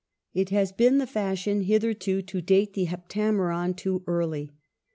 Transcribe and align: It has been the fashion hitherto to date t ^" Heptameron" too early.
It 0.33 0.49
has 0.49 0.71
been 0.71 0.97
the 0.97 1.05
fashion 1.05 1.61
hitherto 1.61 2.23
to 2.23 2.41
date 2.41 2.73
t 2.73 2.87
^" 2.87 2.89
Heptameron" 2.89 3.75
too 3.77 4.03
early. 4.07 4.49